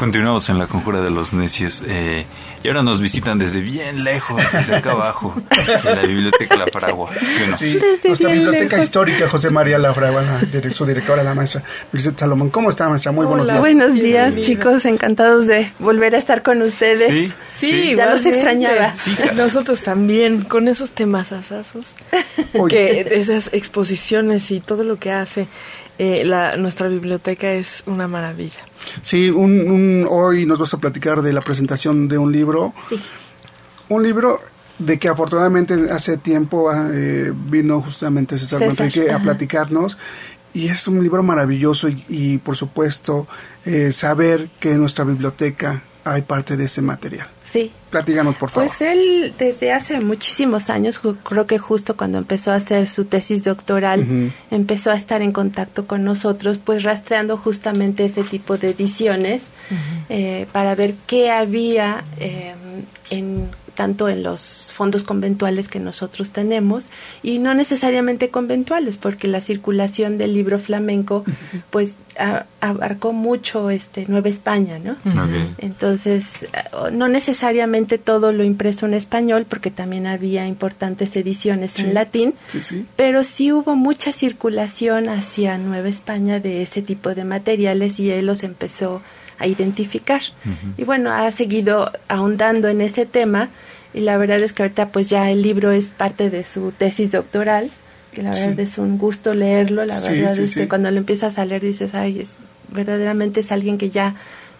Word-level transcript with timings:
Continuamos 0.00 0.48
en 0.48 0.58
la 0.58 0.66
conjura 0.66 1.02
de 1.02 1.10
los 1.10 1.34
necios. 1.34 1.82
Eh, 1.86 2.24
y 2.64 2.68
ahora 2.68 2.82
nos 2.82 3.02
visitan 3.02 3.38
desde 3.38 3.60
bien 3.60 4.02
lejos, 4.02 4.40
desde 4.50 4.76
acá 4.76 4.92
abajo, 4.92 5.34
de 5.84 5.94
la 5.94 6.02
Biblioteca 6.02 6.56
La 6.56 6.68
Fragua. 6.68 7.10
¿sí, 7.58 7.78
nuestra 8.06 8.32
Biblioteca 8.32 8.82
Histórica, 8.82 9.28
José 9.28 9.50
María 9.50 9.78
La 9.78 9.92
Fragua, 9.92 10.22
su 10.70 10.86
directora, 10.86 11.22
la 11.22 11.34
maestra 11.34 11.62
Salomón. 12.16 12.48
¿Cómo 12.48 12.70
está, 12.70 12.88
maestra? 12.88 13.12
Muy 13.12 13.26
buenos 13.26 13.46
días. 13.46 13.60
Buenos 13.60 13.92
días, 13.92 14.38
chicos. 14.38 14.86
Encantados 14.86 15.46
de 15.46 15.70
volver 15.78 16.14
a 16.14 16.18
estar 16.18 16.42
con 16.42 16.62
ustedes. 16.62 17.34
Sí, 17.56 17.94
ya 17.94 18.06
los 18.06 18.24
extrañaba. 18.24 18.94
Nosotros 19.36 19.82
también, 19.82 20.44
con 20.44 20.68
esos 20.68 20.92
temas 20.92 21.30
asazos, 21.32 21.84
que 22.70 23.06
esas 23.10 23.50
exposiciones 23.52 24.50
y 24.50 24.60
todo 24.60 24.82
lo 24.82 24.98
que 24.98 25.12
hace 25.12 25.46
eh, 26.02 26.24
la, 26.24 26.56
nuestra 26.56 26.88
biblioteca 26.88 27.52
es 27.52 27.82
una 27.84 28.08
maravilla. 28.08 28.60
Sí, 29.02 29.28
un, 29.28 30.06
hoy 30.08 30.46
nos 30.46 30.58
vas 30.58 30.72
a 30.72 30.78
platicar 30.78 31.20
de 31.20 31.30
la 31.30 31.42
presentación 31.42 32.08
de 32.08 32.16
un 32.16 32.32
libro. 32.32 32.72
Sí. 32.88 32.98
Un 33.90 34.02
libro 34.02 34.40
de 34.78 34.98
que 34.98 35.08
afortunadamente 35.08 35.74
hace 35.90 36.16
tiempo 36.16 36.70
ah, 36.70 36.88
eh, 36.90 37.30
vino 37.34 37.82
justamente 37.82 38.38
César, 38.38 38.74
César. 38.74 39.10
a 39.10 39.18
platicarnos. 39.18 39.98
Y 40.54 40.68
es 40.68 40.88
un 40.88 41.02
libro 41.02 41.22
maravilloso 41.22 41.88
y, 42.08 42.38
por 42.38 42.56
supuesto 42.56 43.28
eh, 43.66 43.92
saber 43.92 44.48
que 44.58 44.70
en 44.70 44.78
nuestra 44.78 45.04
biblioteca 45.04 45.82
hay 46.04 46.22
parte 46.22 46.56
de 46.56 46.64
ese 46.64 46.80
material. 46.80 47.28
Sí. 47.52 47.72
Platíganos, 47.90 48.36
por 48.36 48.50
favor. 48.50 48.68
Pues 48.68 48.80
él, 48.80 49.34
desde 49.36 49.72
hace 49.72 49.98
muchísimos 50.00 50.70
años, 50.70 51.00
creo 51.00 51.46
que 51.46 51.58
justo 51.58 51.96
cuando 51.96 52.18
empezó 52.18 52.52
a 52.52 52.54
hacer 52.54 52.86
su 52.86 53.06
tesis 53.06 53.42
doctoral, 53.42 54.32
empezó 54.52 54.92
a 54.92 54.94
estar 54.94 55.22
en 55.22 55.32
contacto 55.32 55.86
con 55.88 56.04
nosotros, 56.04 56.58
pues 56.58 56.84
rastreando 56.84 57.36
justamente 57.36 58.04
ese 58.04 58.22
tipo 58.22 58.56
de 58.58 58.70
ediciones 58.70 59.42
eh, 60.08 60.46
para 60.52 60.76
ver 60.76 60.94
qué 61.08 61.32
había 61.32 62.04
eh, 62.20 62.54
en 63.10 63.29
tanto 63.80 64.10
en 64.10 64.22
los 64.22 64.72
fondos 64.74 65.04
conventuales 65.04 65.66
que 65.66 65.80
nosotros 65.80 66.32
tenemos 66.32 66.90
y 67.22 67.38
no 67.38 67.54
necesariamente 67.54 68.28
conventuales 68.28 68.98
porque 68.98 69.26
la 69.26 69.40
circulación 69.40 70.18
del 70.18 70.34
libro 70.34 70.58
flamenco 70.58 71.24
pues 71.70 71.94
abarcó 72.60 73.14
mucho 73.14 73.70
este 73.70 74.04
Nueva 74.06 74.28
España, 74.28 74.78
¿no? 74.78 74.96
Entonces 75.56 76.46
no 76.92 77.08
necesariamente 77.08 77.96
todo 77.96 78.32
lo 78.32 78.44
impreso 78.44 78.84
en 78.84 78.92
español 78.92 79.46
porque 79.48 79.70
también 79.70 80.06
había 80.06 80.46
importantes 80.46 81.16
ediciones 81.16 81.78
en 81.78 81.94
latín, 81.94 82.34
pero 82.96 83.24
sí 83.24 83.50
hubo 83.50 83.76
mucha 83.76 84.12
circulación 84.12 85.08
hacia 85.08 85.56
Nueva 85.56 85.88
España 85.88 86.38
de 86.38 86.60
ese 86.60 86.82
tipo 86.82 87.14
de 87.14 87.24
materiales 87.24 87.98
y 87.98 88.10
él 88.10 88.26
los 88.26 88.42
empezó 88.42 89.00
a 89.38 89.46
identificar. 89.46 90.20
Y 90.76 90.84
bueno, 90.84 91.10
ha 91.10 91.30
seguido 91.30 91.90
ahondando 92.08 92.68
en 92.68 92.82
ese 92.82 93.06
tema 93.06 93.48
y 93.92 94.00
la 94.00 94.16
verdad 94.16 94.40
es 94.40 94.52
que 94.52 94.62
ahorita 94.62 94.88
pues 94.88 95.08
ya 95.08 95.30
el 95.30 95.42
libro 95.42 95.70
es 95.72 95.88
parte 95.88 96.30
de 96.30 96.44
su 96.44 96.72
tesis 96.72 97.12
doctoral, 97.12 97.70
que 98.12 98.22
la 98.22 98.30
verdad 98.30 98.60
es 98.60 98.78
un 98.78 98.98
gusto 98.98 99.34
leerlo, 99.34 99.84
la 99.84 100.00
verdad 100.00 100.38
es 100.38 100.54
que 100.54 100.68
cuando 100.68 100.90
lo 100.90 100.98
empiezas 100.98 101.38
a 101.38 101.44
leer 101.44 101.62
dices, 101.62 101.94
ay, 101.94 102.20
es 102.20 102.38
verdaderamente 102.68 103.40
es 103.40 103.52
alguien 103.52 103.78
que 103.78 103.90
ya 103.90 104.14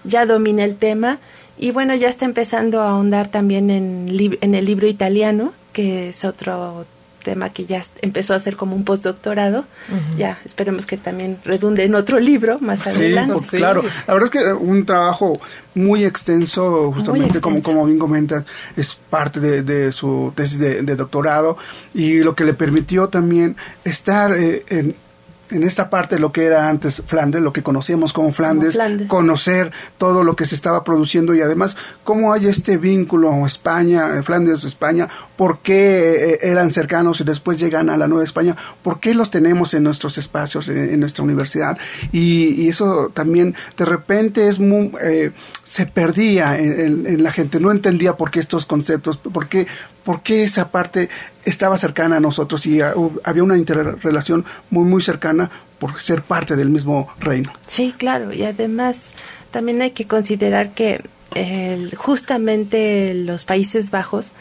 ya 0.04 0.26
domina 0.26 0.64
el 0.64 0.76
tema 0.76 1.18
y 1.58 1.72
bueno, 1.72 1.94
ya 1.94 2.08
está 2.08 2.24
empezando 2.24 2.80
a 2.80 2.90
ahondar 2.90 3.28
también 3.28 3.70
en, 3.70 4.06
en 4.40 4.54
el 4.54 4.64
libro 4.64 4.86
italiano, 4.86 5.52
que 5.72 6.08
es 6.08 6.24
otro 6.24 6.86
tema 7.20 7.50
que 7.50 7.64
ya 7.66 7.82
empezó 8.02 8.34
a 8.34 8.36
hacer 8.36 8.56
como 8.56 8.74
un 8.74 8.84
postdoctorado. 8.84 9.64
Ya 10.16 10.38
esperemos 10.44 10.86
que 10.86 10.96
también 10.96 11.38
redunde 11.44 11.84
en 11.84 11.94
otro 11.94 12.18
libro 12.18 12.58
más 12.60 12.86
adelante. 12.86 13.34
Pues, 13.34 13.50
sí, 13.50 13.56
claro. 13.58 13.82
La 14.06 14.14
verdad 14.14 14.30
es 14.32 14.42
que 14.42 14.52
un 14.52 14.84
trabajo 14.84 15.38
muy 15.74 16.04
extenso, 16.04 16.92
justamente 16.92 17.40
como 17.40 17.62
como 17.62 17.86
bien 17.86 17.98
comentan, 17.98 18.44
es 18.76 18.94
parte 18.94 19.40
de, 19.40 19.92
su 19.92 20.32
tesis 20.34 20.58
de, 20.58 20.82
doctorado 20.82 21.56
y 21.94 22.20
lo 22.20 22.34
que 22.34 22.44
le 22.44 22.54
permitió 22.54 23.08
también 23.08 23.56
estar 23.84 24.36
eh, 24.36 24.64
en 24.68 24.94
en 25.50 25.62
esta 25.62 25.90
parte 25.90 26.18
lo 26.18 26.32
que 26.32 26.44
era 26.44 26.68
antes 26.68 27.02
Flandes, 27.06 27.42
lo 27.42 27.52
que 27.52 27.62
conocíamos 27.62 28.12
como 28.12 28.32
Flandes, 28.32 28.78
conocer 29.08 29.72
todo 29.98 30.24
lo 30.24 30.36
que 30.36 30.44
se 30.44 30.54
estaba 30.54 30.84
produciendo 30.84 31.34
y 31.34 31.40
además 31.40 31.76
cómo 32.04 32.32
hay 32.32 32.46
este 32.46 32.76
vínculo 32.76 33.46
España, 33.46 34.16
eh, 34.16 34.22
Flandes, 34.22 34.64
España, 34.64 35.08
por 35.36 35.58
qué 35.58 36.34
eh, 36.34 36.38
eran 36.42 36.72
cercanos 36.72 37.20
y 37.20 37.24
después 37.24 37.58
llegan 37.58 37.90
a 37.90 37.96
la 37.96 38.08
Nueva 38.08 38.24
España, 38.24 38.56
por 38.82 39.00
qué 39.00 39.14
los 39.14 39.30
tenemos 39.30 39.74
en 39.74 39.82
nuestros 39.82 40.18
espacios, 40.18 40.68
en, 40.68 41.00
nuestra 41.00 41.24
universidad 41.24 41.78
y, 42.12 42.68
eso 42.70 43.10
también 43.12 43.56
de 43.76 43.84
repente 43.84 44.48
es 44.48 44.60
muy, 44.60 44.92
eh, 45.02 45.32
se 45.64 45.86
perdía 45.86 46.56
en, 46.56 47.22
la 47.22 47.32
gente, 47.32 47.58
no 47.58 47.72
entendía 47.72 48.16
por 48.16 48.30
qué 48.30 48.38
estos 48.38 48.64
conceptos, 48.64 49.16
por 49.16 49.48
qué, 49.48 49.66
por 50.04 50.22
qué 50.22 50.44
esa 50.44 50.70
parte 50.70 51.08
estaba 51.44 51.76
cercana 51.76 52.16
a 52.16 52.20
nosotros 52.20 52.66
y 52.66 52.80
había 52.80 53.42
una 53.42 53.56
interrelación 53.56 54.44
muy, 54.70 54.84
muy 54.84 55.02
cercana 55.02 55.50
por 55.78 56.00
ser 56.00 56.22
parte 56.22 56.56
del 56.56 56.70
mismo 56.70 57.08
reino. 57.18 57.52
Sí, 57.66 57.94
claro, 57.96 58.32
y 58.32 58.44
además 58.44 59.12
también 59.50 59.80
hay 59.82 59.92
que 59.92 60.06
considerar 60.06 60.70
que 60.72 61.02
justamente 61.96 63.14
los 63.14 63.44
Países 63.44 63.90
Bajos 63.90 64.32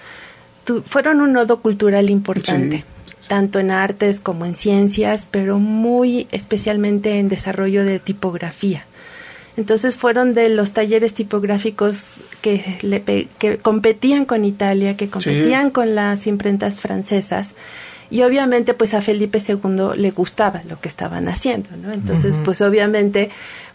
fueron 0.85 1.21
un 1.21 1.33
nodo 1.33 1.61
cultural 1.61 2.09
importante. 2.09 2.83
tanto 3.27 3.59
en 3.59 3.69
artes 3.69 4.19
como 4.19 4.45
en 4.45 4.55
ciencias, 4.55 5.27
pero 5.29 5.59
muy 5.59 6.27
especialmente 6.31 7.19
en 7.19 7.29
desarrollo 7.29 7.85
de 7.85 7.99
tipografía. 7.99 8.85
Entonces 9.59 9.97
fueron 9.97 10.33
de 10.33 10.47
los 10.47 10.71
talleres 10.71 11.13
tipográficos 11.13 12.21
que, 12.41 12.77
le, 12.81 13.27
que 13.37 13.57
competían 13.57 14.23
con 14.23 14.45
Italia, 14.45 14.95
que 14.95 15.09
competían 15.09 15.69
con 15.69 15.95
las 15.95 16.27
imprentas 16.27 16.79
francesas. 16.79 17.53
Y 18.09 18.21
obviamente 18.21 18.73
pues 18.73 18.93
a 18.93 19.01
Felipe 19.01 19.39
II 19.45 19.97
le 19.97 20.11
gustaba 20.11 20.63
lo 20.63 20.79
que 20.79 20.87
estaban 20.87 21.27
haciendo, 21.27 21.71
¿no? 21.75 21.91
Entonces 21.91 22.39
pues 22.45 22.61
obviamente 22.61 23.31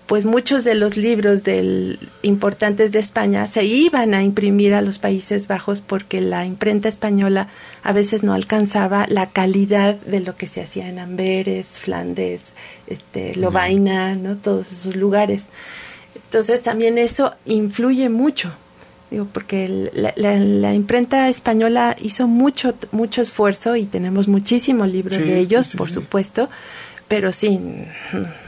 pues 0.06 0.26
muchos 0.26 0.64
de 0.64 0.74
los 0.74 0.96
libros 0.96 1.44
del, 1.44 1.98
importantes 2.22 2.92
de 2.92 2.98
España 2.98 3.46
se 3.46 3.64
iban 3.64 4.12
a 4.12 4.22
imprimir 4.22 4.74
a 4.74 4.82
los 4.82 4.98
Países 4.98 5.46
Bajos 5.46 5.80
porque 5.80 6.20
la 6.20 6.44
imprenta 6.44 6.88
española 6.88 7.48
a 7.82 7.92
veces 7.92 8.22
no 8.22 8.34
alcanzaba 8.34 9.06
la 9.08 9.30
calidad 9.30 9.94
de 9.94 10.20
lo 10.20 10.36
que 10.36 10.46
se 10.46 10.60
hacía 10.60 10.88
en 10.88 10.98
Amberes, 10.98 11.78
Flandes, 11.78 12.42
este, 12.86 13.34
Lovaina, 13.34 14.14
¿no? 14.14 14.36
todos 14.36 14.72
esos 14.72 14.94
lugares. 14.94 15.46
Entonces 16.14 16.62
también 16.62 16.98
eso 16.98 17.34
influye 17.46 18.10
mucho, 18.10 18.54
digo, 19.10 19.26
porque 19.32 19.90
la, 20.16 20.74
imprenta 20.74 21.30
española 21.30 21.96
hizo 22.02 22.26
mucho, 22.26 22.74
mucho 22.92 23.22
esfuerzo 23.22 23.76
y 23.76 23.86
tenemos 23.86 24.28
muchísimos 24.28 24.88
libros 24.88 25.18
de 25.18 25.38
ellos, 25.38 25.74
por 25.76 25.90
supuesto, 25.90 26.50
pero 27.08 27.32
sí, 27.32 27.60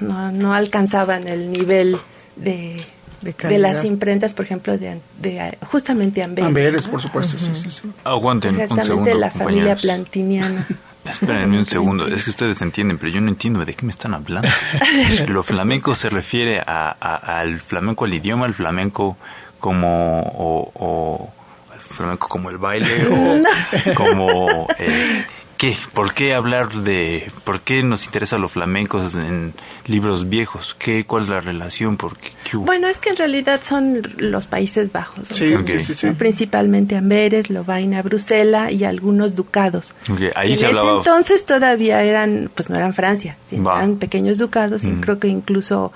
no, 0.01 0.33
no 0.33 0.55
alcanzaban 0.55 1.29
el 1.29 1.51
nivel 1.51 1.99
de, 2.37 2.77
de, 3.21 3.59
las 3.59 3.85
imprentas, 3.85 4.35
por 4.35 4.45
ejemplo, 4.45 4.79
de, 4.79 5.01
de 5.21 5.59
justamente 5.63 6.23
Amberes. 6.23 6.49
Amberes, 6.49 6.89
por 6.89 7.01
supuesto, 7.01 7.39
sí, 7.39 7.51
sí, 7.55 7.71
sí. 7.71 7.83
Aguanten 8.05 8.59
un 8.71 8.83
segundo, 8.83 9.15
la 9.15 9.31
familia 9.31 9.77
plantiniana. 9.77 10.67
Espérenme 11.05 11.59
un 11.59 11.67
segundo, 11.67 12.07
es 12.15 12.25
que 12.25 12.31
ustedes 12.31 12.61
entienden, 12.63 12.99
pero 12.99 13.13
yo 13.13 13.21
no 13.21 13.29
entiendo 13.29 13.65
de 13.65 13.75
qué 13.75 13.85
me 13.85 13.93
están 13.93 14.15
hablando. 14.15 14.49
Lo 15.29 15.43
flamenco 15.43 15.95
se 15.95 16.09
refiere 16.09 16.61
a, 16.61 16.91
al 17.41 17.59
flamenco, 17.61 18.05
al 18.05 18.15
idioma, 18.15 18.47
al 18.47 18.55
flamenco 18.55 19.17
como 19.61 20.21
o, 20.23 20.73
o 20.75 21.33
flamenco 21.79 22.29
como 22.29 22.51
el 22.51 22.59
baile 22.59 23.07
o 23.07 23.95
como 23.95 24.67
eh, 24.79 25.25
¿Qué? 25.57 25.75
¿Por 25.95 26.13
qué 26.13 26.35
hablar 26.35 26.71
de... 26.73 27.31
¿Por 27.45 27.61
qué 27.61 27.83
nos 27.83 28.05
interesa 28.05 28.37
los 28.37 28.53
flamencos 28.53 29.15
en 29.15 29.55
libros 29.87 30.29
viejos? 30.29 30.77
¿Qué, 30.79 31.05
¿Cuál 31.05 31.25
es 31.25 31.29
la 31.31 31.41
relación? 31.41 31.97
¿Por 31.97 32.19
Bueno, 32.53 32.89
es 32.89 32.99
que 32.99 33.09
en 33.11 33.17
realidad 33.17 33.61
son 33.63 34.03
los 34.19 34.47
Países 34.47 34.93
Bajos. 34.93 35.29
Sí, 35.29 35.55
sí, 35.79 35.95
sí, 35.95 36.11
Principalmente 36.11 36.97
Amberes, 36.97 37.49
Lovaina, 37.49 38.03
Bruselas 38.03 38.71
y 38.73 38.85
algunos 38.85 39.35
ducados. 39.35 39.95
Ahí 40.35 40.49
en 40.49 40.53
ese 40.53 40.69
entonces 40.69 41.47
todavía 41.47 42.03
eran, 42.03 42.51
pues 42.55 42.69
no 42.69 42.77
eran 42.77 42.93
Francia, 42.93 43.39
eran 43.51 43.97
pequeños 43.97 44.39
ducados 44.39 44.85
y 44.85 44.89
mm. 44.89 45.01
creo 45.01 45.19
que 45.19 45.29
incluso 45.29 45.93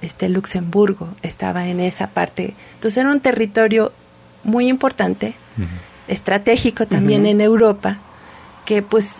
este 0.00 0.28
Luxemburgo 0.28 1.08
estaba 1.22 1.68
en 1.68 1.78
esa 1.78 2.08
parte. 2.08 2.54
Entonces 2.74 2.98
era 2.98 3.10
un 3.10 3.20
territorio 3.20 3.92
muy 4.42 4.68
importante, 4.68 5.34
estratégico 6.08 6.86
también 6.86 7.26
en 7.26 7.40
Europa 7.40 7.98
que 8.64 8.82
pues 8.82 9.16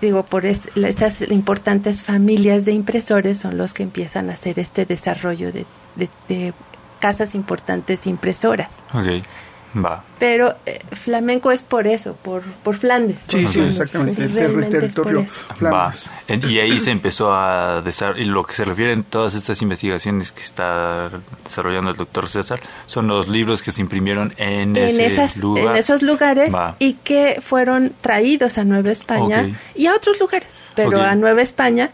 digo, 0.00 0.22
por 0.22 0.46
estas 0.46 1.22
importantes 1.22 2.02
familias 2.02 2.64
de 2.64 2.72
impresores 2.72 3.38
son 3.38 3.58
los 3.58 3.74
que 3.74 3.82
empiezan 3.82 4.30
a 4.30 4.34
hacer 4.34 4.58
este 4.58 4.86
desarrollo 4.86 5.52
de, 5.52 6.54
casas 7.00 7.34
importantes 7.34 8.06
impresoras. 8.06 8.76
Va. 9.74 10.04
Pero 10.18 10.54
eh, 10.66 10.80
flamenco 10.92 11.50
es 11.50 11.62
por 11.62 11.86
eso, 11.86 12.14
por, 12.22 12.42
por 12.42 12.76
Flandes. 12.76 13.16
Sí, 13.26 13.46
sí, 13.48 13.60
exactamente. 13.60 14.24
el 14.24 14.68
territorio 14.68 15.26
Va. 15.62 15.92
Y 16.28 16.58
ahí 16.58 16.78
se 16.80 16.90
empezó 16.90 17.32
a 17.32 17.80
desarrollar, 17.82 18.22
y 18.22 18.24
lo 18.26 18.44
que 18.44 18.54
se 18.54 18.64
refiere 18.64 18.92
en 18.92 19.04
todas 19.04 19.34
estas 19.34 19.62
investigaciones 19.62 20.32
que 20.32 20.42
está 20.42 21.10
desarrollando 21.44 21.90
el 21.90 21.96
doctor 21.96 22.28
César, 22.28 22.60
son 22.86 23.06
los 23.08 23.28
libros 23.28 23.62
que 23.62 23.72
se 23.72 23.80
imprimieron 23.80 24.34
en, 24.36 24.76
en, 24.76 25.00
esas, 25.00 25.38
en 25.38 25.76
esos 25.76 26.02
lugares 26.02 26.52
y 26.78 26.94
que 26.94 27.40
fueron 27.42 27.92
traídos 28.00 28.58
a 28.58 28.64
Nueva 28.64 28.90
España 28.90 29.58
y 29.74 29.86
a 29.86 29.94
otros 29.94 30.20
lugares, 30.20 30.48
pero 30.74 31.00
a 31.02 31.14
Nueva 31.14 31.42
España 31.42 31.90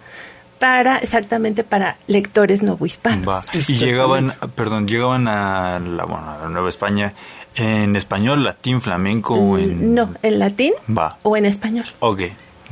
para 0.59 0.99
exactamente 0.99 1.65
para 1.65 1.97
lectores 2.07 2.63
novohispanos. 2.63 3.47
Y 3.55 3.75
llegaban, 3.75 4.33
perdón, 4.55 4.87
llegaban 4.89 5.29
a 5.29 5.79
la, 5.79 6.05
bueno, 6.05 6.31
a 6.45 6.49
Nueva 6.49 6.69
España 6.69 7.15
¿En 7.59 7.97
español, 7.97 8.45
latín, 8.45 8.81
flamenco 8.81 9.35
o 9.35 9.57
mm, 9.57 9.59
en...? 9.59 9.95
No, 9.95 10.15
en 10.23 10.39
latín 10.39 10.75
va. 10.97 11.19
o 11.25 11.37
en 11.37 11.45
español. 11.45 11.87
Ok. 11.99 12.23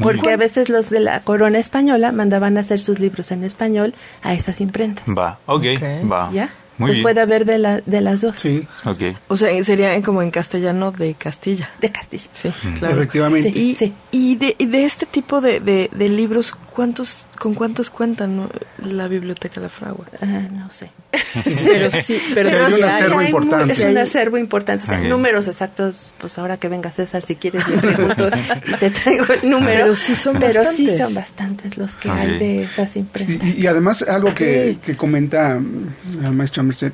Porque 0.00 0.30
a 0.30 0.36
veces 0.36 0.68
los 0.68 0.90
de 0.90 1.00
la 1.00 1.22
corona 1.22 1.58
española 1.58 2.12
mandaban 2.12 2.56
a 2.56 2.60
hacer 2.60 2.78
sus 2.78 3.00
libros 3.00 3.32
en 3.32 3.42
español 3.42 3.94
a 4.22 4.34
esas 4.34 4.60
imprentas. 4.60 5.04
Va, 5.08 5.38
ok, 5.46 5.64
va. 6.10 6.28
¿Ya? 6.32 6.50
Pues 6.78 6.98
puede 6.98 7.20
haber 7.20 7.44
de, 7.44 7.58
la, 7.58 7.80
de 7.80 8.00
las 8.00 8.20
dos. 8.20 8.38
Sí. 8.38 8.66
Okay. 8.84 9.16
O 9.28 9.36
sea, 9.36 9.64
sería 9.64 10.00
como 10.02 10.22
en 10.22 10.30
castellano 10.30 10.92
de 10.92 11.14
Castilla. 11.14 11.70
De 11.80 11.90
Castilla. 11.90 12.28
Sí, 12.32 12.52
claro. 12.78 12.96
Efectivamente. 12.96 13.48
y, 13.48 13.76
y 14.10 14.36
de, 14.36 14.56
de, 14.58 14.84
este 14.84 15.06
tipo 15.06 15.40
de, 15.40 15.60
de, 15.60 16.08
libros, 16.08 16.54
¿cuántos, 16.74 17.28
¿con 17.38 17.54
cuántos 17.54 17.90
cuentan 17.90 18.48
la 18.86 19.08
Biblioteca 19.08 19.60
de 19.60 19.68
Fragua? 19.68 20.06
Ah, 20.20 20.48
no 20.52 20.70
sé. 20.70 20.90
pero 21.44 21.90
sí, 21.90 22.20
pero 22.34 22.48
es 22.48 22.78
un 22.78 22.84
acervo 22.84 23.22
importante. 23.22 23.72
Es 23.72 23.80
un 23.80 23.98
acervo 23.98 24.38
importante. 24.38 24.84
O 24.84 24.88
sea, 24.88 24.98
números 24.98 25.48
exactos, 25.48 26.12
pues 26.18 26.38
ahora 26.38 26.56
que 26.56 26.68
venga 26.68 26.90
César, 26.90 27.22
si 27.22 27.36
quieres, 27.36 27.66
le 27.68 27.78
pregunto 27.78 28.30
te 28.80 28.90
traigo 28.90 29.26
el 29.32 29.50
número. 29.50 29.84
Pero 29.84 29.96
sí 29.96 30.14
son 30.14 30.38
pero 30.38 30.60
bastantes. 30.60 30.92
sí 30.92 30.98
son 30.98 31.14
bastantes 31.14 31.76
los 31.76 31.96
que 31.96 32.10
hay 32.10 32.38
de 32.38 32.62
esas 32.64 32.96
imprentas. 32.96 33.56
Y, 33.56 33.66
además, 33.66 34.02
algo 34.02 34.34
que, 34.34 34.78
que 34.84 34.96
comenta 34.96 35.58
mm, 35.58 36.24
el 36.24 36.32
maestro 36.32 36.62
Merced, 36.62 36.92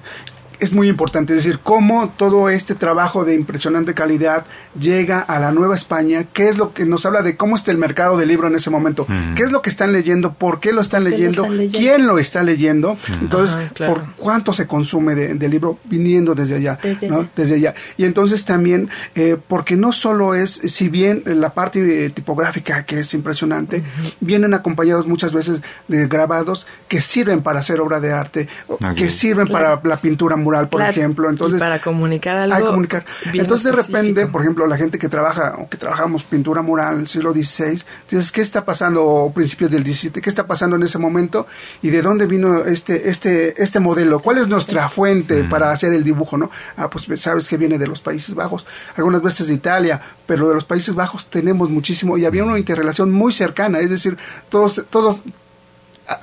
es 0.62 0.73
muy 0.73 0.88
importante, 0.88 1.32
es 1.32 1.43
decir, 1.44 1.59
cómo 1.61 2.11
todo 2.11 2.49
este 2.49 2.76
trabajo 2.76 3.25
de 3.25 3.35
impresionante 3.35 3.94
calidad 3.94 4.44
llega 4.79 5.19
a 5.19 5.41
la 5.41 5.50
Nueva 5.50 5.75
España, 5.75 6.26
qué 6.32 6.49
es 6.49 6.56
lo 6.56 6.73
que 6.73 6.87
nos 6.87 7.05
habla 7.05 7.23
de 7.23 7.37
cómo 7.37 7.56
está 7.56 7.73
el 7.73 7.79
mercado 7.79 8.17
del 8.17 8.29
libro 8.29 8.47
en 8.47 8.55
ese 8.55 8.70
momento, 8.70 9.05
qué 9.35 9.43
es 9.43 9.50
lo 9.50 9.61
que 9.61 9.70
están 9.70 9.93
leyendo, 9.93 10.35
por 10.35 10.61
qué 10.61 10.73
lo 10.73 10.81
están 10.81 11.03
leyendo, 11.03 11.49
quién 11.73 12.06
lo 12.06 12.17
está 12.20 12.44
leyendo, 12.44 12.97
entonces, 13.20 13.56
por 13.76 14.05
cuánto 14.17 14.53
se 14.53 14.69
consume 14.69 15.17
de, 15.17 15.49
libro 15.49 15.81
viniendo 15.85 16.37
desde 16.37 16.55
allá, 16.55 16.79
desde, 16.81 17.08
¿no? 17.08 17.29
desde 17.35 17.56
allá. 17.56 17.75
Y 17.97 18.05
entonces 18.05 18.44
también, 18.44 18.88
eh, 19.17 19.37
porque 19.49 19.75
no 19.75 19.91
solo 19.91 20.37
es, 20.37 20.53
si 20.53 20.88
bien 20.88 21.25
la 21.26 21.50
parte 21.50 22.11
tipográfica 22.11 22.85
que 22.85 23.00
es 23.00 23.12
impresionante, 23.15 23.82
vienen 24.20 24.55
acompañados 24.55 25.08
muchas 25.08 25.32
veces 25.32 25.61
de 25.88 26.06
grabados 26.06 26.69
que 26.87 27.00
sirven 27.00 27.43
para 27.43 27.58
hacer 27.58 27.81
obra 27.81 27.99
de 27.99 28.12
arte, 28.12 28.49
que 28.97 29.11
sirven 29.11 29.49
para 29.49 29.81
la 29.82 29.97
pintura 29.97 30.37
por 30.69 30.82
ejemplo. 30.82 31.28
Entonces, 31.28 31.60
para 31.60 31.81
comunicar 31.81 32.37
algo. 32.38 32.69
comunicar. 32.69 33.04
Entonces, 33.32 33.64
de 33.64 33.72
repente, 33.72 34.26
por 34.26 34.43
ejemplo, 34.43 34.66
la 34.66 34.76
gente 34.76 34.99
que 34.99 35.08
trabaja 35.08 35.56
o 35.58 35.69
que 35.69 35.76
trabajamos 35.76 36.25
pintura 36.25 36.62
mural 36.62 36.94
en 36.94 37.00
el 37.00 37.06
siglo 37.06 37.32
XVI, 37.32 37.82
dices, 38.10 38.32
¿qué 38.32 38.40
está 38.40 38.64
pasando? 38.64 39.04
O 39.04 39.32
principios 39.32 39.70
del 39.70 39.84
XVII, 39.84 40.20
¿qué 40.22 40.31
está 40.31 40.46
pasando 40.46 40.76
en 40.76 40.82
ese 40.82 40.99
momento? 40.99 41.46
¿Y 41.82 41.90
de 41.90 42.02
dónde 42.02 42.26
vino 42.26 42.64
este, 42.64 43.08
este, 43.08 43.60
este 43.62 43.81
modelo? 43.81 44.20
¿Cuál 44.20 44.38
es 44.38 44.49
nuestra 44.49 44.88
fuente 44.88 45.44
para 45.44 45.70
hacer 45.70 45.93
el 45.93 46.02
dibujo? 46.04 46.37
¿no? 46.37 46.50
Ah, 46.76 46.88
pues 46.88 47.06
sabes 47.20 47.48
que 47.48 47.56
viene 47.56 47.78
de 47.78 47.87
los 47.87 48.00
Países 48.00 48.34
Bajos, 48.34 48.66
algunas 48.96 49.22
veces 49.22 49.48
de 49.48 49.55
Italia, 49.55 50.00
pero 50.26 50.48
de 50.48 50.55
los 50.55 50.64
Países 50.64 50.94
Bajos 50.94 51.26
tenemos 51.26 51.70
muchísimo 51.70 52.16
y 52.19 52.25
había 52.25 52.44
una 52.44 52.58
interrelación 52.58 53.10
muy 53.10 53.32
cercana, 53.32 53.81
es 53.81 53.90
decir, 53.90 54.16
todos, 54.48 54.84
todos 54.90 55.25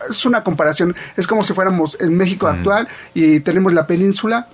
es 0.10 0.26
una 0.26 0.44
comparación, 0.44 0.96
es 1.16 1.28
como 1.28 1.42
si 1.42 1.54
fuéramos 1.54 1.98
en 2.00 2.16
México 2.16 2.48
actual 2.48 2.88
y 3.14 3.40
tenemos 3.42 3.74
la 3.74 3.88
península 3.88 4.48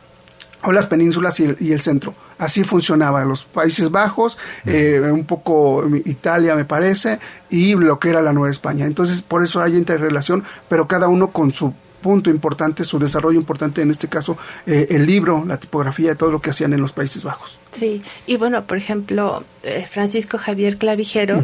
o 0.63 0.71
las 0.71 0.87
penínsulas 0.87 1.39
y 1.39 1.71
el, 1.71 1.81
centro. 1.81 2.13
Así 2.37 2.63
funcionaba 2.63 3.23
los 3.23 3.45
Países 3.45 3.91
Bajos, 3.91 4.37
eh, 4.65 4.99
un 5.11 5.25
poco 5.25 5.83
Italia 6.05 6.55
me 6.55 6.65
parece, 6.65 7.19
y 7.49 7.75
lo 7.75 7.99
que 7.99 8.09
era 8.09 8.21
la 8.21 8.33
Nueva 8.33 8.49
España. 8.49 8.85
Entonces, 8.85 9.21
por 9.21 9.43
eso 9.43 9.61
hay 9.61 9.75
interrelación, 9.75 10.43
pero 10.67 10.87
cada 10.87 11.07
uno 11.07 11.31
con 11.31 11.53
su 11.53 11.73
punto 12.05 12.29
importante, 12.29 12.85
su 12.85 12.99
desarrollo 12.99 13.39
importante, 13.39 13.81
en 13.81 13.89
este 13.89 14.07
caso, 14.07 14.37
eh, 14.67 14.85
el 14.91 15.07
libro, 15.07 15.43
la 15.47 15.59
tipografía, 15.59 16.13
todo 16.13 16.29
lo 16.29 16.39
que 16.39 16.51
hacían 16.51 16.71
en 16.73 16.79
los 16.79 16.93
Países 16.93 17.23
Bajos. 17.23 17.57
Sí, 17.71 18.03
y 18.27 18.37
bueno, 18.37 18.63
por 18.65 18.77
ejemplo, 18.77 19.43
eh, 19.63 19.87
Francisco 19.89 20.37
Javier 20.37 20.77
Clavijero, 20.77 21.41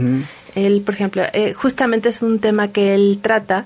él, 0.55 0.81
por 0.85 0.95
ejemplo, 0.95 1.23
justamente 1.55 2.09
es 2.09 2.21
un 2.21 2.39
tema 2.39 2.69
que 2.69 2.93
él 2.93 3.19
trata, 3.21 3.65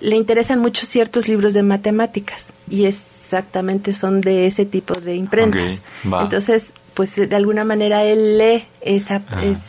le 0.00 0.16
interesan 0.16 0.58
mucho 0.58 0.86
ciertos 0.86 1.28
libros 1.28 1.54
de 1.54 1.62
matemáticas 1.62 2.52
y 2.68 2.86
exactamente 2.86 3.92
son 3.92 4.20
de 4.20 4.46
ese 4.46 4.64
tipo 4.64 4.98
de 4.98 5.14
imprentas. 5.14 5.82
Entonces, 6.04 6.72
pues 6.94 7.14
de 7.16 7.36
alguna 7.36 7.64
manera 7.64 8.04
él 8.04 8.38
lee 8.38 8.66
esa, 8.80 9.22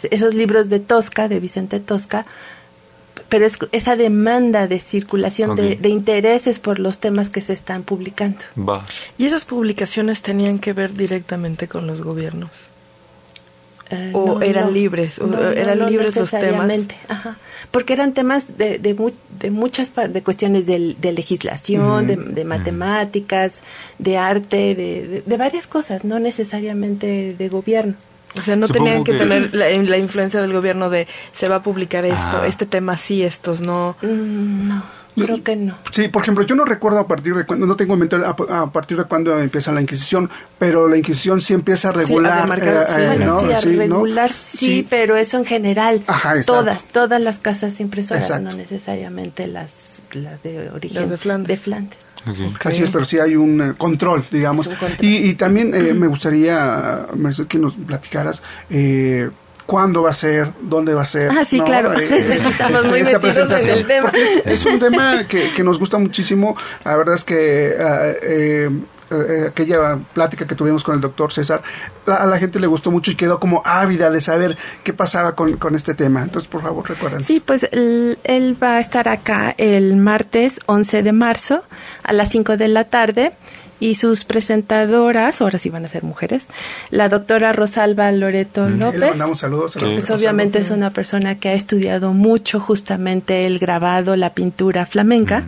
esos 0.09 0.33
libros 0.33 0.69
de 0.69 0.79
Tosca, 0.79 1.27
de 1.27 1.39
Vicente 1.39 1.79
Tosca, 1.79 2.25
pero 3.29 3.45
es 3.45 3.59
esa 3.71 3.95
demanda 3.95 4.67
de 4.67 4.79
circulación 4.79 5.55
de, 5.55 5.77
de, 5.77 5.89
intereses 5.89 6.59
por 6.59 6.79
los 6.79 6.99
temas 6.99 7.29
que 7.29 7.39
se 7.39 7.53
están 7.53 7.83
publicando. 7.83 8.39
¿Y 9.17 9.25
esas 9.25 9.45
publicaciones 9.45 10.21
tenían 10.21 10.59
que 10.59 10.73
ver 10.73 10.93
directamente 10.93 11.67
con 11.69 11.87
los 11.87 12.01
gobiernos? 12.01 12.51
Eh, 13.91 14.11
o 14.13 14.41
eran 14.41 14.73
libres, 14.73 15.19
eran 15.55 15.89
libres 15.89 16.15
los 16.15 16.31
temas. 16.31 16.71
Ajá. 17.07 17.37
Porque 17.71 17.93
eran 17.93 18.13
temas 18.13 18.57
de, 18.57 18.79
de, 18.79 19.13
de 19.39 19.51
muchas 19.51 19.91
de 19.95 20.23
cuestiones 20.23 20.65
de, 20.65 20.95
de 20.99 21.11
legislación, 21.11 22.07
de, 22.07 22.45
matemáticas, 22.45 23.61
de 23.97 24.17
arte, 24.17 24.75
de, 24.75 25.23
de, 25.25 25.37
varias 25.37 25.67
cosas, 25.67 26.03
no 26.03 26.19
necesariamente 26.19 27.35
de 27.37 27.47
gobierno. 27.47 27.95
O 28.39 28.41
sea, 28.41 28.55
no 28.55 28.67
tenían 28.69 29.03
que, 29.03 29.13
tener 29.13 29.53
la, 29.53 29.97
influencia 29.97 30.41
del 30.41 30.53
gobierno 30.53 30.89
de 30.89 31.07
se 31.33 31.49
va 31.49 31.57
a 31.57 31.63
publicar 31.63 32.05
esto, 32.05 32.41
ah. 32.41 32.47
este 32.47 32.65
tema 32.65 32.95
sí, 32.97 33.23
estos 33.23 33.61
no. 33.61 33.97
Mm, 34.01 34.69
no. 34.69 35.00
Creo 35.15 35.43
que 35.43 35.55
no. 35.55 35.77
Sí, 35.91 36.07
por 36.07 36.21
ejemplo, 36.21 36.45
yo 36.45 36.55
no 36.55 36.65
recuerdo 36.65 36.99
a 36.99 37.07
partir 37.07 37.35
de 37.35 37.45
cuando, 37.45 37.65
no 37.65 37.75
tengo 37.75 37.93
en 37.93 37.99
mente 37.99 38.15
a, 38.15 38.71
partir 38.71 38.97
de 38.97 39.03
cuando 39.05 39.37
empieza 39.39 39.71
la 39.71 39.81
Inquisición, 39.81 40.29
pero 40.57 40.87
la 40.87 40.97
Inquisición 40.97 41.41
sí 41.41 41.53
empieza 41.53 41.89
a 41.89 41.91
regular. 41.91 42.47
Sí, 42.55 42.61
a, 42.61 43.13
eh, 43.13 43.29
sí, 43.39 43.51
a 43.51 43.59
regular 43.61 44.31
sí, 44.31 44.87
pero 44.89 45.17
eso 45.17 45.37
en 45.37 45.45
general. 45.45 46.01
Ajá, 46.07 46.41
todas, 46.41 46.87
todas 46.87 47.21
las 47.21 47.39
casas 47.39 47.79
impresoras, 47.79 48.41
no 48.41 48.53
necesariamente 48.53 49.47
las, 49.47 50.01
las 50.13 50.41
de 50.43 50.69
origen 50.69 51.09
de 51.09 51.17
Flandes. 51.17 51.97
Así 52.63 52.83
es, 52.83 52.89
pero 52.89 53.05
sí 53.05 53.19
hay 53.19 53.35
un 53.35 53.61
eh, 53.61 53.73
control, 53.77 54.25
digamos. 54.31 54.69
Y, 54.99 55.29
y, 55.29 55.33
también 55.35 55.73
eh, 55.73 55.93
me 55.93 56.07
gustaría, 56.07 57.07
Mercedes, 57.15 57.47
que 57.47 57.57
nos 57.57 57.73
platicaras 57.73 58.43
eh, 58.69 59.29
cuándo 59.71 60.01
va 60.01 60.09
a 60.09 60.13
ser, 60.13 60.51
dónde 60.59 60.93
va 60.93 61.03
a 61.03 61.05
ser. 61.05 61.31
Ah, 61.31 61.45
sí, 61.45 61.61
claro. 61.61 61.97
Eh, 61.97 62.05
eh, 62.11 62.41
Estamos 62.45 62.83
muy 62.83 63.03
metidos 63.03 63.37
en 63.37 63.69
el 63.69 63.87
tema. 63.87 64.11
Es, 64.43 64.65
un 64.65 64.79
tema 64.79 65.23
que, 65.25 65.49
que, 65.53 65.63
nos 65.63 65.79
gusta 65.79 65.97
muchísimo. 65.97 66.57
La 66.83 66.97
verdad 66.97 67.15
es 67.15 67.23
que 67.23 67.73
eh, 67.79 68.69
aquella 69.47 69.97
plática 70.13 70.45
que 70.45 70.55
tuvimos 70.55 70.83
con 70.83 70.95
el 70.95 70.99
doctor 70.99 71.31
César, 71.31 71.61
a 72.05 72.25
la 72.25 72.37
gente 72.37 72.59
le 72.59 72.67
gustó 72.67 72.91
mucho 72.91 73.11
y 73.11 73.15
quedó 73.15 73.39
como 73.39 73.61
ávida 73.63 74.09
de 74.09 74.19
saber 74.19 74.57
qué 74.83 74.91
pasaba 74.91 75.35
con, 75.35 75.55
con 75.55 75.73
este 75.73 75.93
tema. 75.93 76.21
Entonces, 76.21 76.49
por 76.49 76.63
favor, 76.63 76.89
recuerden. 76.89 77.23
Sí, 77.23 77.39
pues 77.39 77.65
él, 77.71 78.19
él, 78.25 78.61
va 78.61 78.75
a 78.75 78.79
estar 78.81 79.07
acá 79.07 79.55
el 79.57 79.95
martes 79.95 80.59
11 80.65 81.01
de 81.01 81.13
marzo 81.13 81.63
a 82.03 82.11
las 82.11 82.27
5 82.27 82.57
de 82.57 82.67
la 82.67 82.83
tarde 82.83 83.31
y 83.81 83.95
sus 83.95 84.25
presentadoras, 84.25 85.41
ahora 85.41 85.57
sí 85.57 85.69
van 85.69 85.83
a 85.83 85.87
ser 85.89 86.03
mujeres, 86.03 86.45
la 86.91 87.09
doctora 87.09 87.51
Rosalba 87.51 88.11
Loreto 88.11 88.69
López. 88.69 88.99
Le 88.99 89.07
mandamos 89.07 89.39
saludos. 89.39 89.75
pues 89.75 90.09
obviamente 90.11 90.59
es 90.59 90.69
una 90.69 90.91
persona 90.91 91.39
que 91.39 91.49
ha 91.49 91.53
estudiado 91.53 92.13
mucho 92.13 92.59
justamente 92.59 93.47
el 93.47 93.57
grabado, 93.57 94.15
la 94.15 94.33
pintura 94.33 94.85
flamenca. 94.85 95.45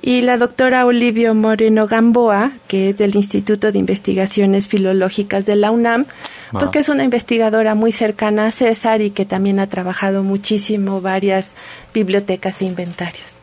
Y 0.00 0.20
la 0.20 0.38
doctora 0.38 0.86
Olivio 0.86 1.34
Moreno 1.34 1.88
Gamboa, 1.88 2.52
que 2.68 2.90
es 2.90 2.96
del 2.96 3.16
Instituto 3.16 3.72
de 3.72 3.80
Investigaciones 3.80 4.68
Filológicas 4.68 5.44
de 5.44 5.56
la 5.56 5.72
UNAM, 5.72 6.06
porque 6.52 6.78
es 6.78 6.88
una 6.88 7.02
investigadora 7.02 7.74
muy 7.74 7.90
cercana 7.90 8.46
a 8.46 8.50
César 8.52 9.02
y 9.02 9.10
que 9.10 9.24
también 9.24 9.58
ha 9.58 9.66
trabajado 9.66 10.22
muchísimo 10.22 11.00
varias 11.00 11.54
bibliotecas 11.92 12.62
e 12.62 12.66
inventarios. 12.66 13.37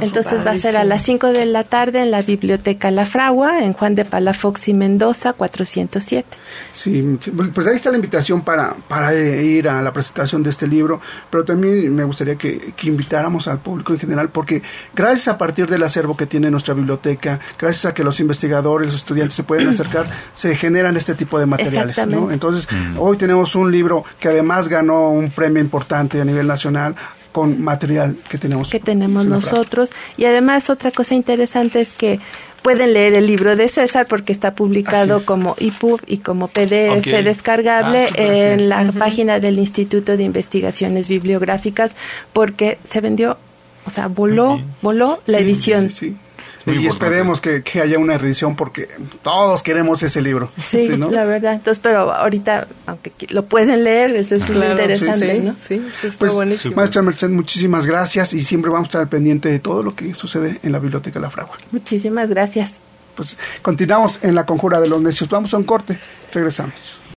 Entonces 0.00 0.46
va 0.46 0.52
a 0.52 0.56
ser 0.56 0.76
a 0.76 0.84
las 0.84 1.02
5 1.02 1.28
de 1.28 1.46
la 1.46 1.64
tarde 1.64 2.00
en 2.00 2.10
la 2.10 2.22
Biblioteca 2.22 2.90
La 2.90 3.06
Fragua, 3.06 3.62
en 3.64 3.72
Juan 3.72 3.94
de 3.94 4.04
Palafox 4.04 4.68
y 4.68 4.74
Mendoza, 4.74 5.32
407. 5.32 6.26
Sí, 6.72 7.18
pues 7.54 7.66
ahí 7.66 7.76
está 7.76 7.90
la 7.90 7.96
invitación 7.96 8.42
para, 8.42 8.74
para 8.88 9.14
ir 9.14 9.68
a 9.68 9.82
la 9.82 9.92
presentación 9.92 10.42
de 10.42 10.50
este 10.50 10.66
libro, 10.66 11.00
pero 11.30 11.44
también 11.44 11.94
me 11.94 12.04
gustaría 12.04 12.36
que, 12.36 12.72
que 12.76 12.88
invitáramos 12.88 13.48
al 13.48 13.58
público 13.58 13.92
en 13.92 13.98
general, 13.98 14.28
porque 14.28 14.62
gracias 14.94 15.28
a 15.28 15.38
partir 15.38 15.66
del 15.66 15.82
acervo 15.82 16.16
que 16.16 16.26
tiene 16.26 16.50
nuestra 16.50 16.74
biblioteca, 16.74 17.40
gracias 17.58 17.86
a 17.86 17.94
que 17.94 18.04
los 18.04 18.20
investigadores, 18.20 18.88
los 18.88 18.96
estudiantes 18.96 19.34
se 19.34 19.42
pueden 19.42 19.68
acercar, 19.68 20.06
se 20.32 20.54
generan 20.54 20.96
este 20.96 21.14
tipo 21.14 21.38
de 21.38 21.46
materiales. 21.46 22.06
¿no? 22.06 22.30
Entonces, 22.30 22.68
mm. 22.70 22.98
hoy 22.98 23.16
tenemos 23.16 23.54
un 23.54 23.70
libro 23.70 24.04
que 24.20 24.28
además 24.28 24.68
ganó 24.68 25.10
un 25.10 25.30
premio 25.30 25.62
importante 25.62 26.20
a 26.20 26.24
nivel 26.24 26.46
nacional 26.46 26.94
con 27.32 27.60
material 27.62 28.16
que 28.28 28.38
tenemos. 28.38 28.70
Que 28.70 28.80
tenemos 28.80 29.26
nosotros. 29.26 29.90
Y 30.16 30.26
además 30.26 30.70
otra 30.70 30.92
cosa 30.92 31.14
interesante 31.14 31.80
es 31.80 31.92
que 31.92 32.20
pueden 32.62 32.92
leer 32.92 33.14
el 33.14 33.26
libro 33.26 33.56
de 33.56 33.68
César 33.68 34.06
porque 34.06 34.32
está 34.32 34.54
publicado 34.54 35.24
como 35.24 35.56
EPUB 35.58 36.00
y 36.06 36.18
como 36.18 36.48
PDF 36.48 37.04
descargable 37.24 38.08
ah, 38.10 38.14
en 38.16 38.68
la 38.68 38.92
página 38.92 39.40
del 39.40 39.58
Instituto 39.58 40.16
de 40.16 40.22
Investigaciones 40.22 41.08
Bibliográficas 41.08 41.96
porque 42.32 42.78
se 42.84 43.00
vendió, 43.00 43.36
o 43.84 43.90
sea, 43.90 44.06
voló, 44.06 44.62
voló 44.80 45.20
la 45.26 45.38
edición 45.38 45.90
y 46.66 46.86
esperemos 46.86 47.40
que, 47.40 47.62
haya 47.82 47.98
una 47.98 48.14
edición 48.14 48.56
porque 48.56 48.88
todos 49.22 49.62
queremos 49.62 50.02
ese 50.02 50.20
libro. 50.20 50.50
Sí, 50.56 50.88
la 50.88 51.24
verdad. 51.24 51.54
Entonces, 51.54 51.80
pero 51.82 52.12
ahorita, 52.12 52.68
aunque 52.86 53.12
lo 53.30 53.44
pueden 53.46 53.84
leer, 53.84 54.14
eso 54.16 54.34
es 54.34 54.48
muy 54.50 54.66
interesante, 54.66 55.40
¿no? 55.40 55.56
Sí, 55.58 55.82
está 56.02 56.18
pues, 56.18 56.34
buenísimo. 56.34 56.76
Maestra 56.76 57.02
Merced, 57.02 57.30
muchísimas 57.30 57.86
gracias 57.86 58.32
y 58.32 58.44
siempre 58.44 58.70
vamos 58.70 58.86
a 58.86 58.88
estar 58.88 59.00
al 59.00 59.08
pendiente 59.08 59.48
de 59.48 59.58
todo 59.58 59.82
lo 59.82 59.94
que 59.94 60.14
sucede 60.14 60.60
en 60.62 60.72
la 60.72 60.78
Biblioteca 60.78 61.18
La 61.20 61.30
Fragua. 61.30 61.58
Muchísimas 61.70 62.28
gracias. 62.28 62.72
Pues 63.14 63.36
continuamos 63.60 64.20
en 64.22 64.34
la 64.34 64.46
conjura 64.46 64.80
de 64.80 64.88
los 64.88 65.02
necios. 65.02 65.28
Vamos 65.28 65.52
a 65.52 65.58
un 65.58 65.64
corte. 65.64 65.98
Regresamos. 66.32 67.01